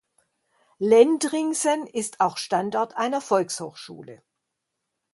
[0.79, 4.23] Lendringsen ist auch Standort einer Volkshochschule.